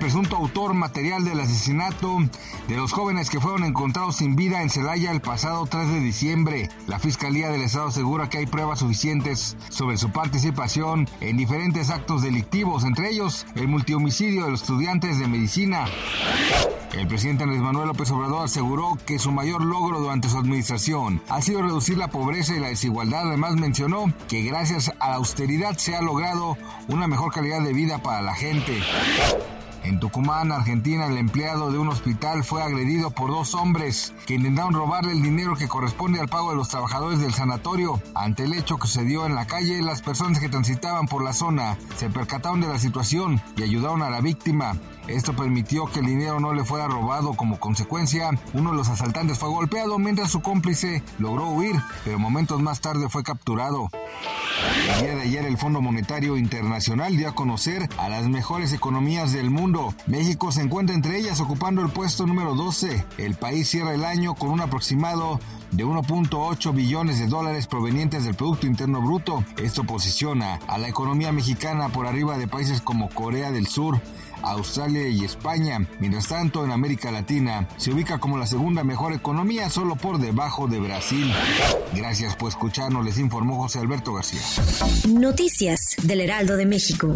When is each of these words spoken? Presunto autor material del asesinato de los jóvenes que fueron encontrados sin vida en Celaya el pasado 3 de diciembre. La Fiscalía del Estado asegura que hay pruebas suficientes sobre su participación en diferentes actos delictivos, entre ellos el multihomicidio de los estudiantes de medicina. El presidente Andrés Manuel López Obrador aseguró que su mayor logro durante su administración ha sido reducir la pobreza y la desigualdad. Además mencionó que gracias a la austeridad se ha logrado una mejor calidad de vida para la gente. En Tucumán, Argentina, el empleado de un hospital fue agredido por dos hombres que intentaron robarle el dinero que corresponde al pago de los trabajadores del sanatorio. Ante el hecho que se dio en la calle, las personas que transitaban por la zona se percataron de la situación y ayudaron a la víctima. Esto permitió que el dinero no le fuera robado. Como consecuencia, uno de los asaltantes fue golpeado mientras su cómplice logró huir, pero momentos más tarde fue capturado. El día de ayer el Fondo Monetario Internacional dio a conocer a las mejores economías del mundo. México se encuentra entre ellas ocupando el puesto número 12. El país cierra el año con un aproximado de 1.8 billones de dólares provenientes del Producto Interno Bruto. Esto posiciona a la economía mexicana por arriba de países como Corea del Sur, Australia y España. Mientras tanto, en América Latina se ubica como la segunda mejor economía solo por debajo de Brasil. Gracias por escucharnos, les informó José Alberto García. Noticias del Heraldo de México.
Presunto 0.00 0.36
autor 0.36 0.74
material 0.74 1.24
del 1.24 1.40
asesinato 1.40 2.18
de 2.68 2.76
los 2.76 2.92
jóvenes 2.92 3.28
que 3.28 3.40
fueron 3.40 3.64
encontrados 3.64 4.16
sin 4.16 4.36
vida 4.36 4.62
en 4.62 4.70
Celaya 4.70 5.10
el 5.10 5.20
pasado 5.20 5.66
3 5.66 5.88
de 5.88 6.00
diciembre. 6.00 6.68
La 6.86 6.98
Fiscalía 6.98 7.48
del 7.48 7.62
Estado 7.62 7.88
asegura 7.88 8.28
que 8.28 8.38
hay 8.38 8.46
pruebas 8.46 8.80
suficientes 8.80 9.56
sobre 9.68 9.96
su 9.96 10.10
participación 10.10 11.08
en 11.20 11.36
diferentes 11.36 11.90
actos 11.90 12.22
delictivos, 12.22 12.84
entre 12.84 13.10
ellos 13.10 13.46
el 13.56 13.68
multihomicidio 13.68 14.44
de 14.44 14.50
los 14.52 14.62
estudiantes 14.62 15.18
de 15.18 15.26
medicina. 15.26 15.86
El 16.92 17.08
presidente 17.08 17.44
Andrés 17.44 17.60
Manuel 17.60 17.88
López 17.88 18.10
Obrador 18.10 18.44
aseguró 18.44 18.96
que 19.06 19.18
su 19.18 19.32
mayor 19.32 19.64
logro 19.64 19.98
durante 19.98 20.28
su 20.28 20.38
administración 20.38 21.20
ha 21.28 21.42
sido 21.42 21.62
reducir 21.62 21.98
la 21.98 22.08
pobreza 22.08 22.54
y 22.54 22.60
la 22.60 22.68
desigualdad. 22.68 23.28
Además 23.28 23.56
mencionó 23.56 24.12
que 24.28 24.42
gracias 24.42 24.92
a 25.00 25.08
la 25.08 25.16
austeridad 25.16 25.76
se 25.78 25.96
ha 25.96 26.02
logrado 26.02 26.56
una 26.88 27.08
mejor 27.08 27.32
calidad 27.32 27.62
de 27.62 27.72
vida 27.72 27.98
para 27.98 28.22
la 28.22 28.34
gente. 28.34 28.82
En 29.86 30.00
Tucumán, 30.00 30.50
Argentina, 30.50 31.06
el 31.06 31.16
empleado 31.16 31.70
de 31.70 31.78
un 31.78 31.86
hospital 31.86 32.42
fue 32.42 32.60
agredido 32.60 33.12
por 33.12 33.30
dos 33.30 33.54
hombres 33.54 34.12
que 34.26 34.34
intentaron 34.34 34.74
robarle 34.74 35.12
el 35.12 35.22
dinero 35.22 35.54
que 35.54 35.68
corresponde 35.68 36.18
al 36.18 36.26
pago 36.26 36.50
de 36.50 36.56
los 36.56 36.68
trabajadores 36.68 37.20
del 37.20 37.32
sanatorio. 37.32 38.02
Ante 38.12 38.42
el 38.42 38.54
hecho 38.54 38.78
que 38.78 38.88
se 38.88 39.04
dio 39.04 39.26
en 39.26 39.36
la 39.36 39.46
calle, 39.46 39.80
las 39.82 40.02
personas 40.02 40.40
que 40.40 40.48
transitaban 40.48 41.06
por 41.06 41.22
la 41.22 41.32
zona 41.32 41.78
se 41.96 42.10
percataron 42.10 42.60
de 42.60 42.66
la 42.66 42.80
situación 42.80 43.40
y 43.56 43.62
ayudaron 43.62 44.02
a 44.02 44.10
la 44.10 44.20
víctima. 44.20 44.76
Esto 45.06 45.36
permitió 45.36 45.86
que 45.86 46.00
el 46.00 46.06
dinero 46.06 46.40
no 46.40 46.52
le 46.52 46.64
fuera 46.64 46.88
robado. 46.88 47.34
Como 47.34 47.60
consecuencia, 47.60 48.30
uno 48.54 48.72
de 48.72 48.76
los 48.76 48.88
asaltantes 48.88 49.38
fue 49.38 49.50
golpeado 49.50 50.00
mientras 50.00 50.32
su 50.32 50.42
cómplice 50.42 51.04
logró 51.20 51.46
huir, 51.46 51.76
pero 52.04 52.18
momentos 52.18 52.60
más 52.60 52.80
tarde 52.80 53.08
fue 53.08 53.22
capturado. 53.22 53.88
El 54.66 55.02
día 55.02 55.14
de 55.14 55.22
ayer 55.22 55.46
el 55.46 55.58
Fondo 55.58 55.80
Monetario 55.80 56.36
Internacional 56.36 57.16
dio 57.16 57.28
a 57.28 57.34
conocer 57.34 57.88
a 57.98 58.08
las 58.08 58.28
mejores 58.28 58.72
economías 58.72 59.32
del 59.32 59.50
mundo. 59.50 59.94
México 60.06 60.50
se 60.50 60.62
encuentra 60.62 60.94
entre 60.94 61.18
ellas 61.18 61.40
ocupando 61.40 61.82
el 61.82 61.90
puesto 61.90 62.26
número 62.26 62.54
12. 62.54 63.04
El 63.18 63.34
país 63.34 63.68
cierra 63.68 63.94
el 63.94 64.04
año 64.04 64.34
con 64.34 64.50
un 64.50 64.60
aproximado 64.60 65.38
de 65.70 65.84
1.8 65.84 66.74
billones 66.74 67.18
de 67.18 67.26
dólares 67.26 67.66
provenientes 67.66 68.24
del 68.24 68.34
Producto 68.34 68.66
Interno 68.66 69.00
Bruto. 69.00 69.44
Esto 69.62 69.84
posiciona 69.84 70.58
a 70.66 70.78
la 70.78 70.88
economía 70.88 71.32
mexicana 71.32 71.88
por 71.88 72.06
arriba 72.06 72.38
de 72.38 72.48
países 72.48 72.80
como 72.80 73.08
Corea 73.08 73.50
del 73.50 73.66
Sur, 73.66 74.00
Australia 74.42 75.08
y 75.08 75.24
España. 75.24 75.86
Mientras 76.00 76.28
tanto, 76.28 76.64
en 76.64 76.72
América 76.72 77.10
Latina 77.10 77.68
se 77.76 77.92
ubica 77.92 78.18
como 78.18 78.38
la 78.38 78.46
segunda 78.46 78.84
mejor 78.84 79.12
economía 79.12 79.70
solo 79.70 79.96
por 79.96 80.18
debajo 80.18 80.66
de 80.66 80.80
Brasil. 80.80 81.32
Gracias 81.94 82.36
por 82.36 82.48
escucharnos, 82.48 83.04
les 83.04 83.18
informó 83.18 83.62
José 83.62 83.80
Alberto 83.80 84.12
García. 84.14 84.40
Noticias 85.08 85.96
del 86.02 86.20
Heraldo 86.20 86.56
de 86.56 86.66
México. 86.66 87.12